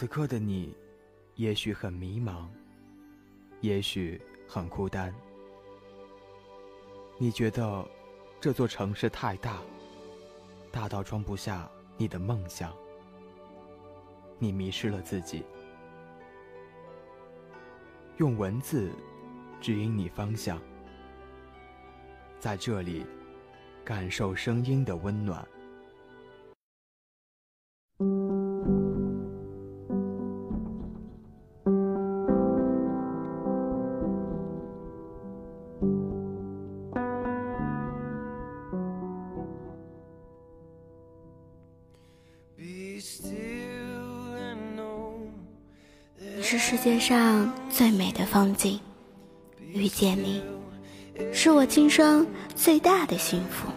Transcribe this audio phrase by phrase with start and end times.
[0.00, 0.74] 此刻的你，
[1.34, 2.46] 也许很迷茫，
[3.60, 4.18] 也许
[4.48, 5.14] 很孤单。
[7.18, 7.86] 你觉得
[8.40, 9.58] 这座城市太大，
[10.72, 12.74] 大到装不下你的梦想。
[14.38, 15.44] 你迷失了自己，
[18.16, 18.90] 用文字
[19.60, 20.58] 指引你方向，
[22.38, 23.04] 在这里
[23.84, 25.46] 感受声音的温暖。
[46.36, 48.78] 你是世界上最美的风景，
[49.72, 50.42] 遇见你，
[51.32, 53.68] 是我今生最大的幸福。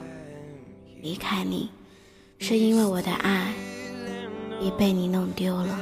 [1.02, 1.70] 离开你，
[2.38, 3.54] 是因为我的爱
[4.60, 5.80] 已被你弄丢了。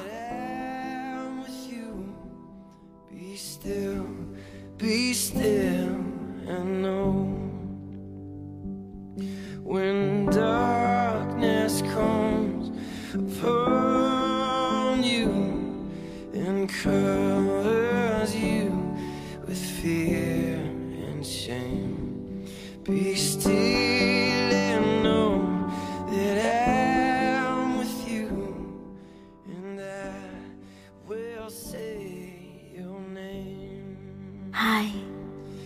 [34.64, 34.86] 嗨，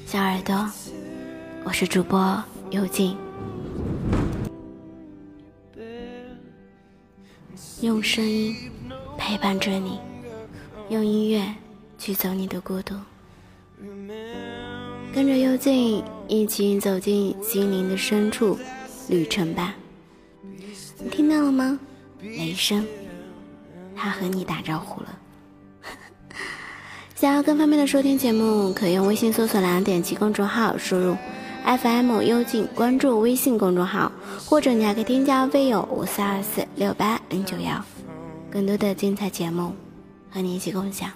[0.06, 0.72] 小耳朵，
[1.66, 3.18] 我是主播幽静，
[7.82, 8.56] 用声音
[9.18, 10.00] 陪伴着你，
[10.88, 11.46] 用音乐
[11.98, 12.96] 驱走你的孤独，
[15.14, 18.58] 跟着幽静一起走进心灵的深处
[19.10, 19.76] 旅程吧。
[20.42, 21.78] 你听到了吗？
[22.22, 22.88] 雷声，
[23.94, 25.20] 他和你打招呼了。
[27.16, 31.16] 想要更方便的收听节目，可用微信搜索栏点击公众号，输入
[31.66, 34.12] FM 幽静，关注微信公众号，
[34.46, 37.82] 或者你还可以添加微友五四二四六八零九幺，
[38.52, 39.74] 更多的精彩节目
[40.30, 41.10] 和你一起共享。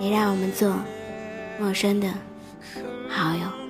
[0.00, 0.76] 也让我们做
[1.60, 2.12] 陌生的
[3.08, 3.63] 好友。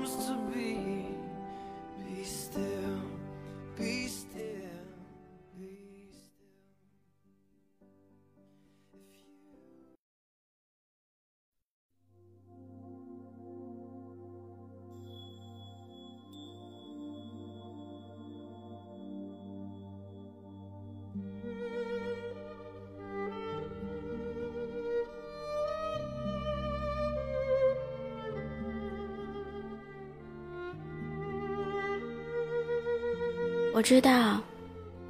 [33.74, 34.40] 我知道，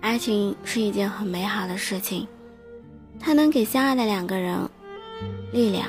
[0.01, 2.27] 爱情是一件很美好的事情，
[3.21, 4.59] 它能给相爱的两个人
[5.53, 5.87] 力量，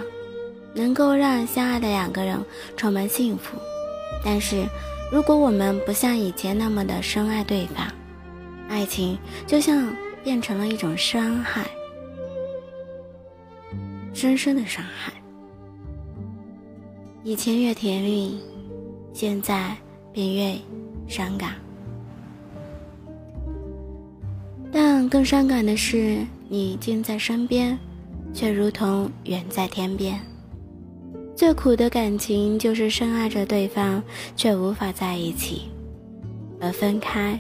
[0.74, 2.38] 能够让相爱的两个人
[2.76, 3.58] 充满幸福。
[4.26, 4.66] 但是，
[5.10, 7.88] 如果我们不像以前那么的深爱对方，
[8.68, 11.66] 爱情就像变成了一种伤害，
[14.14, 15.14] 深深的伤害。
[17.24, 18.44] 以前越甜蜜，
[19.14, 19.78] 现在
[20.12, 20.58] 便越
[21.08, 21.56] 伤感。
[25.10, 27.78] 更伤感的是，你近在身边，
[28.34, 30.20] 却如同远在天边。
[31.36, 34.02] 最苦的感情就是深爱着对方，
[34.36, 35.64] 却无法在一起。
[36.62, 37.38] 而分开，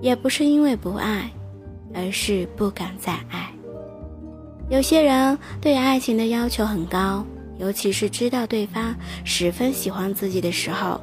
[0.00, 1.30] 也不是因为不爱，
[1.92, 3.52] 而是不敢再爱。
[4.70, 7.24] 有些人对爱情的要求很高，
[7.58, 8.94] 尤其是知道对方
[9.24, 10.98] 十分喜欢自己的时候，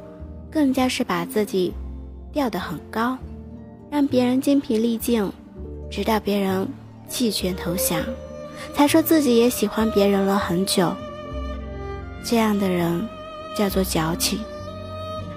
[0.50, 1.72] 更加是把自己
[2.32, 3.16] 吊得很高，
[3.88, 5.30] 让别人精疲力尽。
[5.92, 6.66] 直到别人
[7.06, 8.00] 弃权投降，
[8.74, 10.90] 才说自己也喜欢别人了很久。
[12.24, 13.06] 这样的人
[13.54, 14.40] 叫做矫情，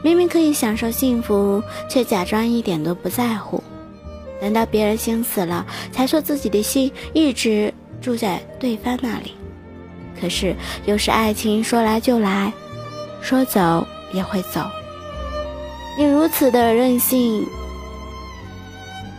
[0.02, 3.62] 明明可以享受幸福，却假装一点都不在乎。
[4.40, 9.34] 等到别人心死了，才说自己的心一直住在对方那里。
[10.22, 10.56] 可是
[10.86, 12.54] 有时爱情说来就来，
[13.22, 14.62] 说走也会走。
[15.98, 17.46] 你如此的任性。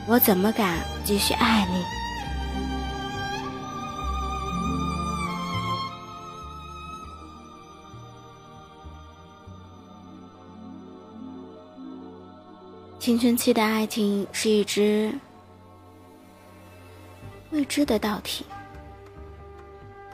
[0.08, 1.84] 我怎么敢继续爱你？
[12.98, 15.16] 青春期的爱情是一只
[17.50, 18.44] 未知的道题，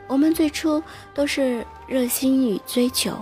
[0.08, 0.82] 我们最初
[1.14, 3.16] 都是热心与追求，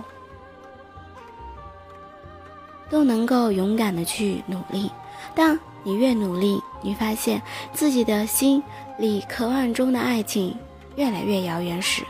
[2.89, 4.91] 都能够勇敢的去努力，
[5.33, 5.57] 但。
[5.83, 7.41] 你越努力，你发现
[7.73, 8.61] 自己的心
[8.97, 10.55] 里渴望中的爱情
[10.95, 12.03] 越来越遥远时，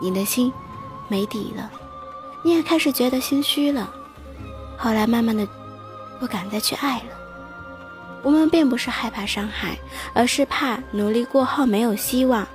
[0.00, 0.52] 你的心
[1.08, 1.70] 没底了，
[2.42, 3.88] 你也开始觉得心虚了。
[4.76, 5.46] 后来慢慢的，
[6.20, 7.16] 不敢再去爱了。
[8.22, 9.78] 我们并不是害怕伤害，
[10.12, 12.46] 而是怕努力过后没有希望。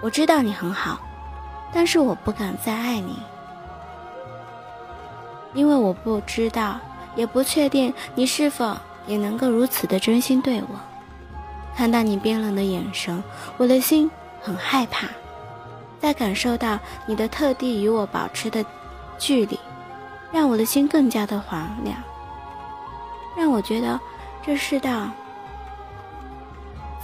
[0.00, 0.98] 我知道你很好，
[1.72, 3.18] 但是我不敢再爱你，
[5.52, 6.80] 因为我不知道，
[7.14, 10.80] 也不确定你是否也能够如此的真心对我。
[11.76, 13.22] 看到你冰冷的眼神，
[13.56, 14.10] 我的心
[14.40, 15.06] 很害怕。
[16.00, 18.64] 在感受到你的特地与我保持的
[19.18, 19.58] 距离，
[20.30, 21.96] 让我的心更加的荒凉，
[23.36, 23.98] 让我觉得
[24.44, 25.08] 这世道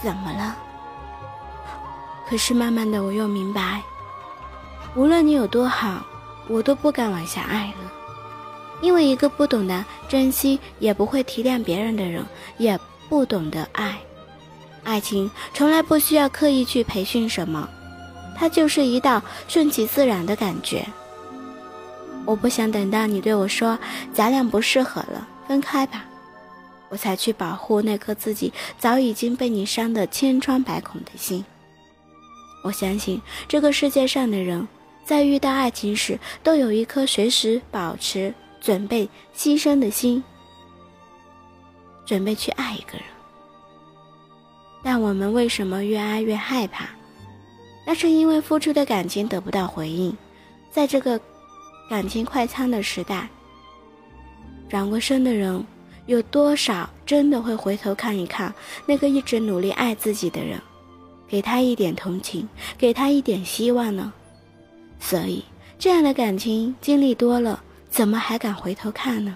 [0.01, 0.55] 怎么了？
[2.29, 3.81] 可是慢慢的，我又明白，
[4.95, 6.01] 无论你有多好，
[6.47, 7.91] 我都不敢往下爱了，
[8.81, 12.25] 因为一个不懂得珍惜，也不会体谅别人的人，
[12.57, 13.97] 也不懂得爱。
[14.83, 17.69] 爱情从来不需要刻意去培训什么，
[18.35, 20.85] 它就是一道顺其自然的感觉。
[22.25, 23.77] 我不想等到你对我说
[24.13, 26.05] 咱俩不适合了，分开吧，
[26.89, 31.43] 我才去保护那颗自己早已经被你伤得千疮百孔的心。
[32.63, 34.67] 我相信这个世界上的人，
[35.03, 40.23] 在遇到爱情时，都有一颗随时保持准备牺牲的心，
[42.05, 43.01] 准备去爱一个人。
[44.83, 46.85] 但我们为什么越爱越害怕？
[47.85, 50.15] 那是因为付出的感情得不到回应。
[50.69, 51.19] 在这个
[51.89, 53.27] 感情快餐的时代，
[54.69, 55.65] 转过身的人
[56.05, 58.53] 有多少真的会回头看一看
[58.85, 60.61] 那个一直努力爱自己的人，
[61.27, 62.47] 给他一点同情，
[62.77, 64.13] 给他一点希望呢？
[64.99, 65.43] 所以，
[65.77, 67.61] 这样的感情经历多了，
[67.91, 69.35] 怎么还敢回头看呢？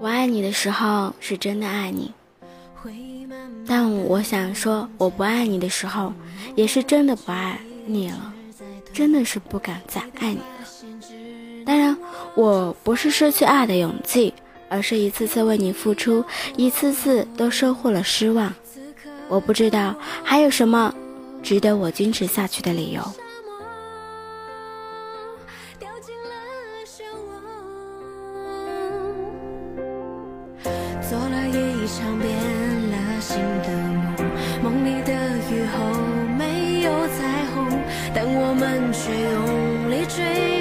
[0.00, 2.12] 我爱你的时候是真的爱你，
[3.64, 6.12] 但我想说我不爱你的时候，
[6.56, 8.32] 也是真的不爱你了，
[8.92, 10.44] 真的是不敢再爱你了。
[11.64, 11.96] 当然，
[12.34, 14.34] 我不是失去爱的勇气，
[14.68, 16.24] 而是一次次为你付出，
[16.56, 18.52] 一次次都收获了失望。
[19.28, 20.94] 我不知道还有什么
[21.42, 23.02] 值得我坚持下去的理由。
[38.92, 40.51] 却用力追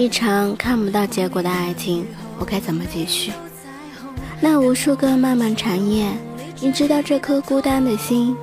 [0.00, 2.06] 一场看不到结果的爱情，
[2.38, 3.30] 我该怎么继续？
[4.40, 6.10] 那无数个漫漫长夜，
[6.58, 8.34] 你知道这颗孤单的心，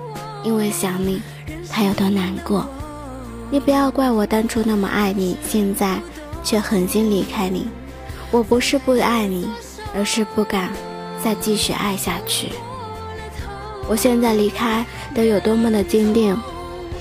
[0.43, 1.19] 因为想你，
[1.67, 2.63] 它有多难过？
[3.49, 5.99] 你不要怪我当初那么爱你，现在
[6.43, 7.67] 却狠心离开你。
[8.29, 9.49] 我不是不爱你，
[9.95, 10.69] 而是不敢
[11.23, 12.49] 再继续爱下去。
[13.89, 14.85] 我现在离开
[15.15, 16.37] 得有多么的坚定，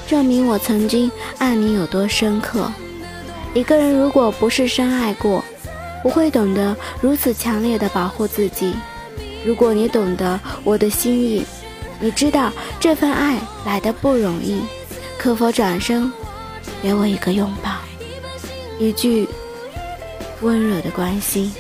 [0.09, 2.73] 证明我曾经爱你有多深刻。
[3.57, 5.43] 一个人如果不是深爱过，
[6.03, 8.75] 不会懂得如此强烈的保护自己。
[9.47, 11.43] 如果你懂得我的心意，
[11.99, 14.61] 你知道这份爱来的不容易，
[15.17, 16.13] 可否转身，
[16.83, 17.71] 给我一个拥抱，
[18.79, 19.27] 一句
[20.43, 21.51] 温柔的关心？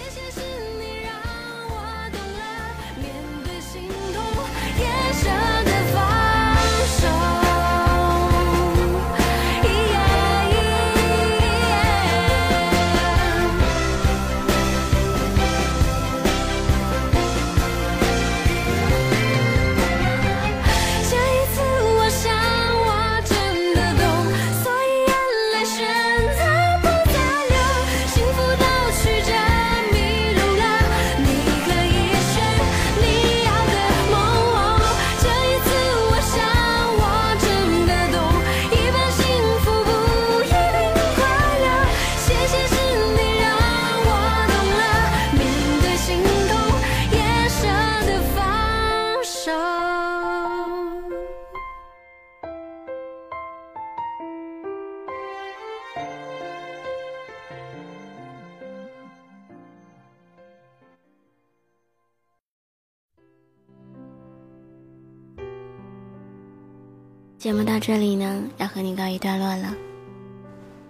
[67.46, 69.72] 节目到这里呢，要和你告一段落了。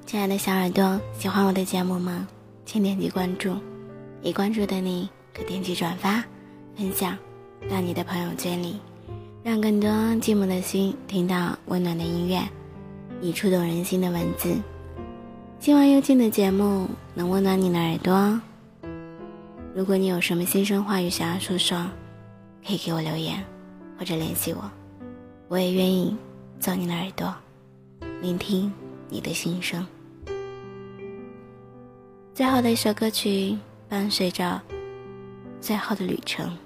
[0.07, 2.27] 亲爱的小耳朵，喜欢我的节目吗？
[2.65, 3.55] 请点击关注，
[4.23, 6.25] 已关注的你可点击转发、
[6.75, 7.15] 分享
[7.69, 8.81] 到你的朋友圈里，
[9.45, 12.41] 让更多寂寞的心听到温暖的音乐，
[13.21, 14.57] 以触动人心的文字。
[15.61, 18.41] 希望幽静的节目能温暖你的耳朵。
[19.75, 21.87] 如果你有什么心声话语想要诉说，
[22.67, 23.45] 可以给我留言
[23.99, 24.71] 或者联系我，
[25.49, 26.17] 我也愿意
[26.59, 27.35] 做你的耳朵，
[28.21, 28.73] 聆听
[29.09, 29.87] 你的心声。
[32.35, 33.57] 最后的一首歌曲，
[33.89, 34.61] 伴随着
[35.61, 36.57] 最后的旅程。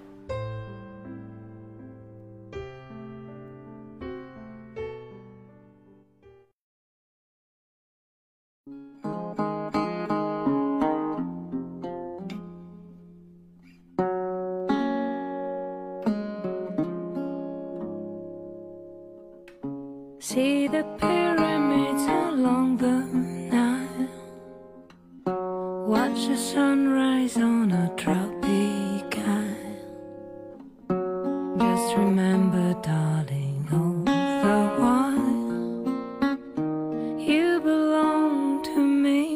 [20.33, 22.99] See the pyramids along the
[23.51, 24.09] Nile.
[25.89, 29.89] Watch the sunrise on a tropic isle.
[31.59, 35.33] Just remember, darling, all the while
[37.19, 39.27] you belong to me.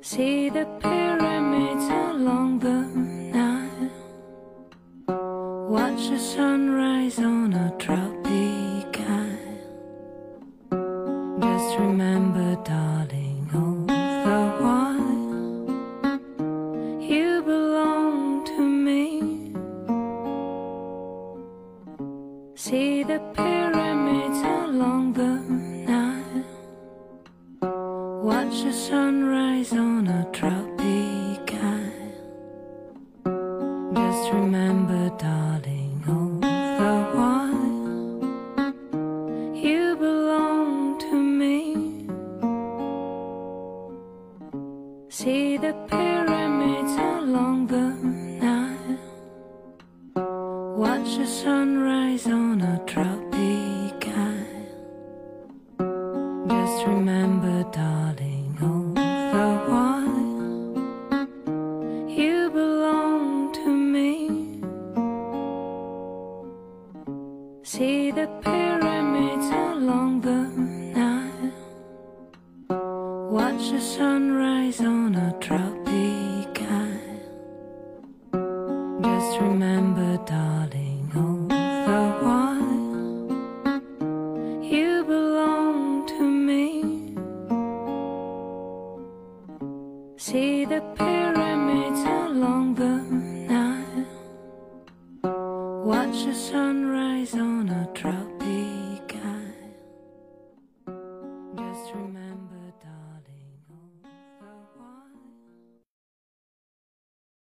[0.00, 2.86] See the pyramids along the
[3.34, 3.90] Nile.
[5.68, 7.37] Watch the sunrise on
[28.28, 32.12] Watch the sunrise on a tropic isle.
[33.94, 36.56] Just remember, darling, all the
[37.16, 37.72] while
[39.56, 41.56] you belong to me.
[45.08, 47.86] See the pyramids along the
[48.44, 48.98] Nile.
[50.76, 54.66] Watch the sunrise on a tropic isle.
[56.46, 57.47] Just remember,